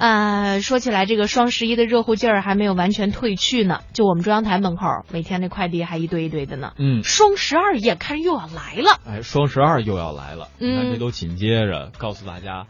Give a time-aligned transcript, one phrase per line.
[0.00, 3.80] 呃，说起来，这个双十一的热乎劲儿还没有完全褪去呢。
[3.92, 6.72] 就我们中央台门口，每天那快递还一堆一堆的呢。
[6.78, 8.98] 嗯，双十二眼看又要来了。
[9.06, 12.66] 哎，双十二又要来了，嗯你看这都紧接着告诉大家，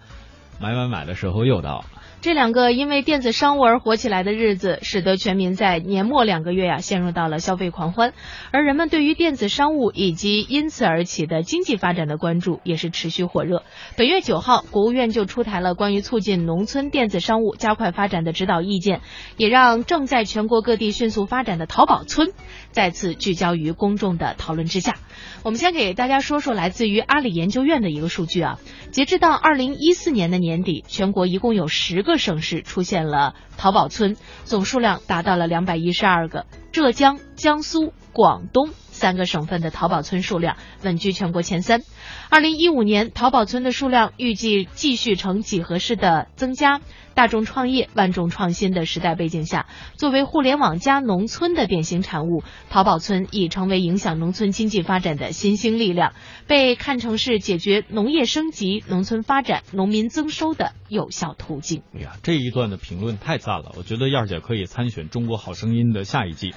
[0.61, 1.85] 买买买的时候又到了。
[2.22, 8.12] 这两个因为电子商务而火起来的日子，使得全民在年末两个月呀、陷入到了消费狂欢，
[8.53, 13.62] 而人们对于电子商务以及因此而起的经济发展的关注也是持续火热。
[13.97, 19.01] 本月九号，国务院就出台了关于促进农村电子商务加快发展的指导意见，
[19.39, 22.33] 也让正在全国各地迅速发展的淘宝村
[22.71, 24.97] 再次聚焦于公众的讨论之下。
[25.43, 28.59] 我们先给大家说说来自于阿里研究院的一个数据啊，
[28.91, 36.45] 截至到二零一四年的年底，全国一共有十个各省市出现了淘宝村，总数量达到了两百一十二个。
[36.73, 38.70] 浙江、江苏、广东
[39.01, 41.81] 三个省份的淘宝村数量稳居全国前三。
[42.29, 46.83] 二零一五年，淘宝村的数量预计继续呈几何式的增加。
[47.13, 56.12] 大众创业、万众创新的时代背景下，作为互联网加农村的典型产物，淘宝村已成为影响农村经济发展的新兴力量，
[56.47, 61.83] 被看成是解决农业升级、农村发展、农民增收的有效途径。
[61.95, 66.55] 哎呀，这一段的评论太赞了，我觉得燕儿姐可以参选《中国好声音》的下一季。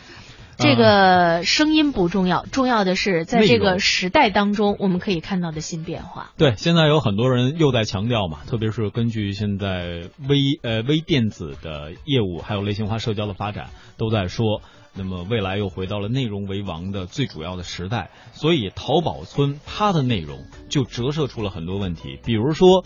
[0.57, 6.31] 这个声音不重要，重要的是在这个时代当中，我们可以看到的新变化。
[6.37, 14.61] 对，现在有很多人又在强调嘛，特别是根据现在微呃微电子的业务还有类型化社交的发展，都在说，
[14.95, 22.85] 那么未来又回到了内容为王的最主要的时代，所以淘宝村它的内容就折射出了很多问题，比如说。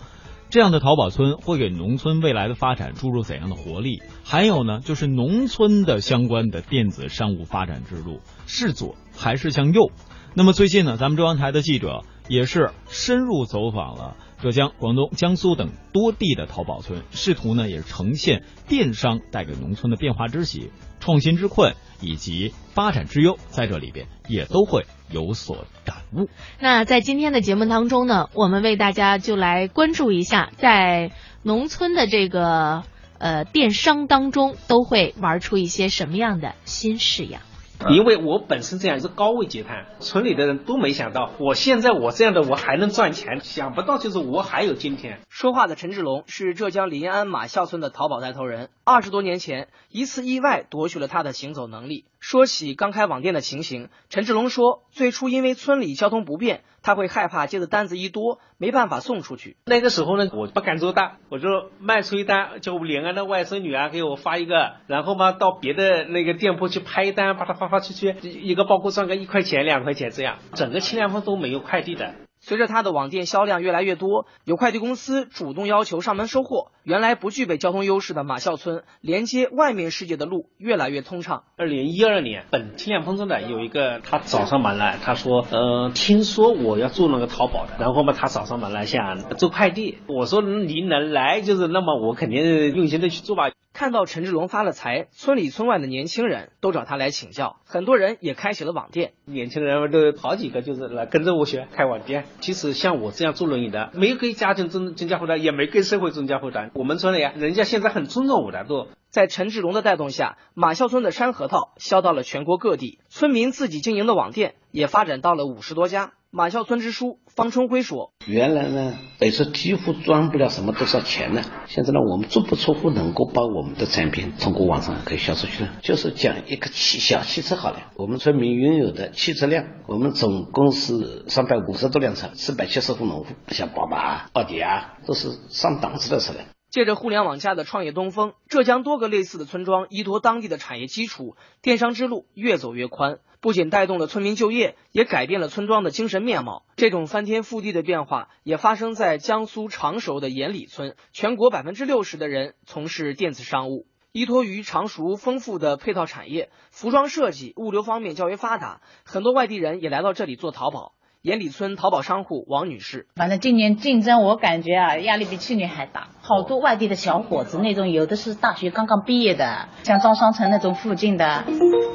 [0.50, 4.00] 这样的淘宝村会给农村未来的发展注入怎样的活力？
[4.24, 9.90] 还有呢，就是农村的相关的电子商务发展之路是左还是向右？
[10.32, 25.66] 那么最近呢，咱们中央台的记者也是深入走访了浙江、广东、江苏等多地的淘宝村，试图呢也呈现电商带给农村的变化之喜、创新之困以及发展之忧，在这里边也都会有所
[26.12, 26.28] 感悟。
[26.60, 32.82] 那在今天的节目当中呢，我们为大家就来关注一下，在农村的这个
[33.18, 37.42] 呃电商当中，都会玩出一些什么样的新式样。
[37.90, 45.20] 因为我本身这样是高位截瘫，村里的人都没想到，我现在我这样的我还能赚钱，想不到就是我还有今天。
[45.28, 48.68] 说话的陈志龙是浙江临安马孝村的淘宝带头人。
[48.88, 52.06] 二十多年前，一次意外夺去了他的行走能力。
[52.20, 59.58] 说起刚开网店的情形，陈志龙说，最初因为村里交通不便，他会害怕接的单子一多没办法送出去。
[59.66, 72.14] 那个时候呢，我不敢做大，我就卖出一单，就临安的外甥女啊给我发一个，然后嘛到别的那个店铺去拍一单，把它发发出去，一个包裹赚个一块钱两块钱这样，整个清凉峰都没有快递的。
[72.48, 76.68] 随着他的网店销量越来越多，有快递公司主动要求上门收货。
[76.82, 81.42] 原来不具备交通优势的马孝村，连接外面世界的路越来越通畅。
[81.58, 93.50] 二零一二年，本清凉风筝的有一个，他找上门来，他说，呃，听说我要做那个淘宝的，然后嘛，他找上门来想做快递，我说您能来，就是那么我肯定用心的去做吧。
[93.78, 99.12] 看到陈志龙发了财，村里村外的年轻人都找他来请教，很多人也开起了网店。
[99.24, 102.24] 年轻人们都好几个就是来跟着我学开网店。
[102.40, 106.72] 其实像我这样做轮椅的，没给家庭增增加负担，也没给社会增加负担。
[106.74, 116.14] 我们村里啊，人家现在很尊重我的，都在陈志龙的带动下，马孝村的山核桃销到了全国各地，村民自己经营的网店也发展到了五十多家。
[116.30, 121.40] 马孝村支书方春辉说：“原来呢，北是几乎赚不了什么多少钱呢。
[121.66, 125.76] 现在呢，我们足不出户能够把我们的产品通过网上可以销出去了。
[125.82, 136.40] 就是讲一个汽小汽车好了，我们村民拥有的汽车辆，我们总共是三百五十多辆车，四百七十户农户，像宝马、奥迪啊，都是上档次的车了。”
[136.70, 146.64] 借着互联网加的创业东风，浙江多个类似的村庄依托当地的产业基础，电商之路越走越宽，不仅带动了村民就业，也改变了村庄的精神面貌。
[146.76, 153.86] 这种翻天覆地的变化也发生在江苏常熟的盐里村，全国百分之六十的人从事电子商务。
[154.10, 160.94] 依托于常熟丰富的配套产业，服装设计、物流方面较为发达，很多外地人也来到这里做淘宝。
[161.22, 166.10] 盐里村淘宝商户王女士，反正今年竞争我感觉啊，压力比去年还大。
[166.20, 171.44] 好多外地的小伙子，那种有的是大学刚刚毕业的，像张双城那种附近的，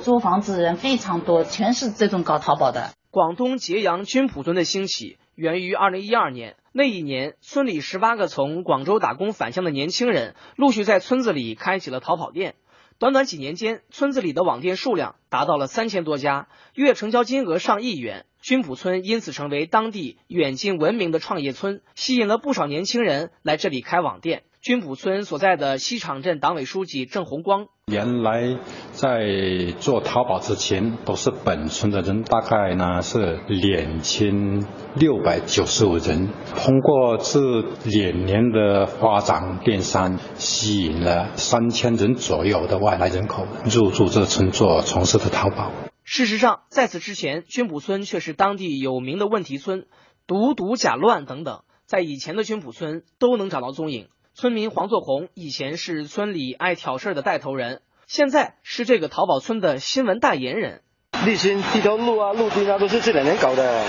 [0.01, 2.89] 租房子人非常多，全是这种搞淘宝的。
[3.11, 12.55] 广东揭阳军浦村的兴起源于二零一二年，那一年村里十八个从广州打工返乡的年轻人陆续在村子里开启了淘宝店。
[12.99, 18.25] 短短几年间，村子里的网店数量达到了三千多家，月成交金额上亿元。
[18.43, 24.43] 军浦村因此成为当地远近闻名的创业村，吸引了不少年轻人来这里开网店。
[24.61, 27.67] 军浦村所在的西场镇党委书记郑红光。
[27.87, 28.57] 原来
[28.91, 34.59] 在做淘宝之前，都是本村的人，大概呢是两千
[34.93, 36.27] 六百九十五人。
[36.53, 37.39] 通过这
[37.85, 45.71] 两年的发展电商，吸引了三千人左右的外来人口入驻这个村做从事的淘宝。
[46.03, 49.87] 事实上，在此之前，军浦村却是当地有名的问题村，
[50.27, 54.09] 毒毒假乱等等，在以前的军浦村都能找到踪影。
[54.33, 60.81] 村民黄作红以前是村里爱挑事儿的带头人，现在是这个淘宝村的新闻代言人。
[61.13, 63.85] 沥青这条路啊、路钉啊，都是这两年搞的。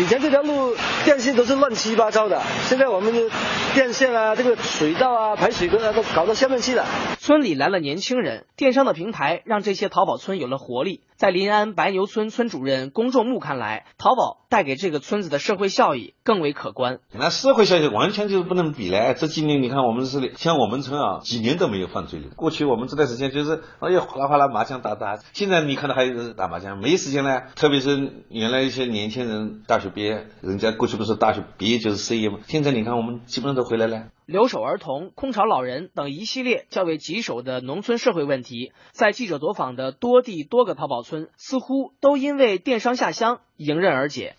[0.00, 0.74] 以前这条路
[1.04, 3.30] 电线都是乱七八糟的，现在我们的
[3.74, 6.86] 电线啊、这个水道啊、排水沟啊都搞到下面去了。
[7.18, 11.02] 村里来了年轻人，电商的平台让这些淘宝村有了活力。
[11.20, 17.00] 在临安白牛村村主任龚仲木看来，淘宝带给这个村子的社会效益更为可观。
[17.12, 19.14] 那社会效益完全就是不能比嘞。
[19.18, 22.28] 这几年你看我们这里，像我们村啊，几年都没有犯罪了。
[22.36, 27.42] 过去我们这段时间就是哎呀哗啦哗啦麻将打打，现在你看到还有人打麻将，没时间了。
[27.54, 34.04] 特别是原来一些年轻人大学毕业，人家过去不是大学毕业就是失业嘛，现在你看我们基本上都回来了。
[34.30, 44.36] 留守儿童、空巢老人等一系列较为棘手的农村社会问题，在记者走访的多地多个淘宝村，似乎都因为电商下乡迎刃而解。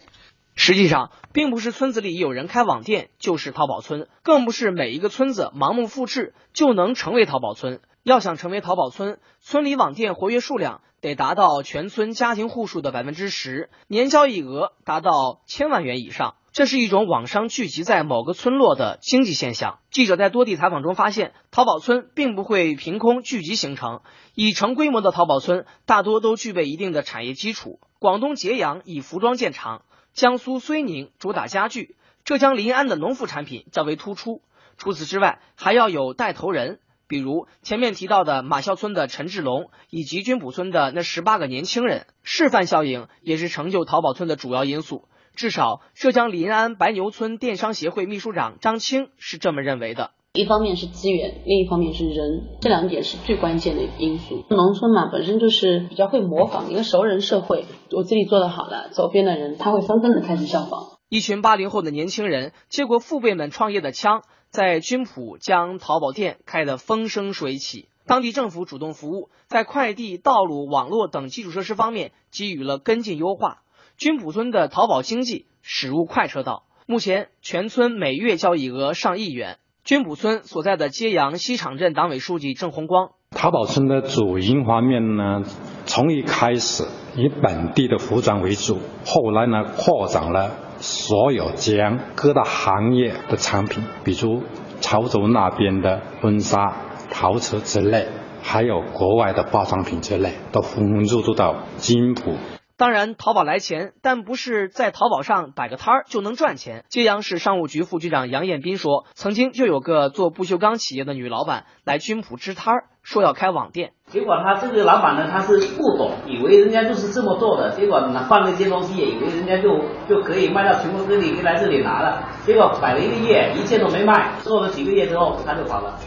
[0.55, 7.81] 实际上，并不是村子里有人开网店就是淘宝村，更不是每一个村子盲目复制就能成为淘宝村。
[8.01, 16.35] 要想成为淘宝村，村里网店活跃数量得达到全村家庭户数的百分之十，年交易额达到千万元以上。
[16.53, 19.79] 这是一种网商聚集在某个村落的经济现象。
[19.89, 24.01] 记者在多地采访中发现，淘宝村并不会凭空聚集形成，
[24.35, 27.79] 已成规模的淘宝村大多都具备一定的产业基础。
[27.99, 29.83] 广东揭阳以服装见长，
[30.13, 31.95] 江苏睢宁主打家具，
[32.25, 34.41] 浙江临安的农副产品较为突出。
[34.77, 42.07] 除此之外，还要有带头人，比如前面提到的马啸村的陈志龙，以及军浦村的那十八个年轻人。
[42.23, 45.07] 示范效应也是成就淘宝村的主要因素。
[45.35, 50.11] 至少，浙江临安白牛村电商协会秘书长张青是这么认为的。
[50.33, 54.45] 一方面是资源，另一方面是人，这两点是最关键的因素。
[54.49, 60.99] 农村嘛，本身就是比较会模仿一个熟人社会，我这里做的好了，周边的人他会纷纷的开始效仿。
[61.09, 67.89] 一群八零后的年轻人接过父辈们创业的枪，在军浦将淘宝店开得风生水起。
[68.05, 73.63] 当地政府主动服务，在快递、道路、网络等基础设施方面给予了跟进优化。
[74.01, 79.59] 君浦村的淘宝经济驶入快车道，目前全村每月交易额上亿元。
[79.83, 85.43] 君浦村所在的揭阳西场镇党委书记郑红光：淘宝村的主营方面呢，
[85.85, 94.41] 从一开始以本地的服装为主，后来呢扩展了所有将各大行业的产品，比如
[94.79, 96.75] 潮州那边的婚纱、
[97.11, 98.07] 陶瓷之类，
[98.41, 102.33] 还有国外的化妆品之类，都纷纷入驻到金浦。
[102.81, 106.83] 当然，淘宝来钱，但不是在淘宝上摆个摊儿就能赚钱。
[106.89, 113.91] 揭阳市商务局副局长杨彦斌说，曾经就有个做不锈钢企业的女老板来军浦支摊儿，说要开网店。
[114.07, 119.79] 结果他这个老板呢，他是不懂，以为人家就是这么做的，结果放那些东西，也以为人家就
[120.09, 122.29] 就可以卖到全国各地，就来这里拿了。
[122.47, 125.99] 结果摆了一个月，一件都没卖，做了几个月之后，他就跑了。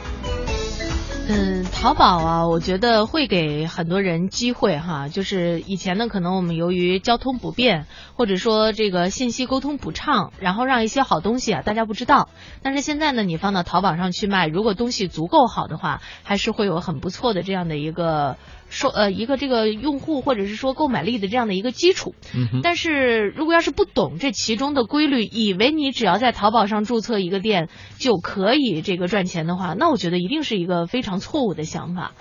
[1.27, 5.09] 嗯，淘宝啊，我觉得会给很多人机会哈。
[5.09, 12.31] 就是以前呢，可能我们由于交通不便，或者说这个信息沟通不畅，然后让一些好东西啊大家不知道。
[12.63, 22.15] 但是现在呢，你放到淘宝上去卖，如果东西足够好的话，还是会有很不错的这样的一个说呃一个这个用户或者是说购买力的这样的一个基础。
[22.35, 27.69] 嗯但是如果要是不懂这其中的规律，以为你只要在淘宝上注册一个店
[27.99, 32.13] 就可以这个赚钱的话，那我觉得一定是一个非常错误的想法。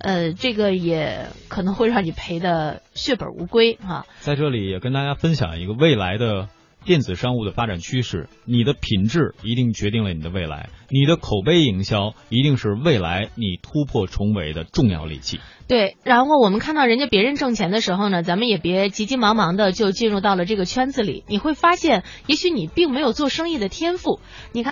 [0.00, 4.06] 呃，这个也可能会让你赔的血本无归哈。
[4.20, 6.48] 在这里也跟大家分享一个未来的
[6.88, 15.38] 电子商务的发展趋势，你的品质一定决定了你的未来，你的口碑营销一定是未来你突破重围的重要利器。
[15.68, 24.18] 对，然后我们看到人家别人挣钱的时候呢，咱们也别急急忙忙的就进入到了这个圈子里，你会发现，也许你并没有做生意的天赋，
[24.52, 24.66] 你看。